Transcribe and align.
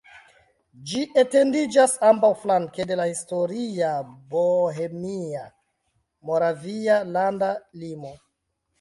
Ĝi 0.91 1.01
etendiĝas 1.23 1.93
ambaŭflanke 2.07 2.87
de 2.93 2.97
la 3.03 3.07
historia 3.11 3.93
bohemia-moravia 4.35 7.01
landa 7.17 7.57
limo. 7.87 8.21